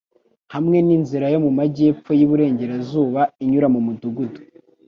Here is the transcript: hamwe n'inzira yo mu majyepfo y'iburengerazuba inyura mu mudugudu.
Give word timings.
hamwe 0.53 0.77
n'inzira 0.87 1.27
yo 1.33 1.39
mu 1.45 1.51
majyepfo 1.59 2.11
y'iburengerazuba 2.19 3.21
inyura 3.43 3.67
mu 3.73 3.79
mudugudu. 3.85 4.39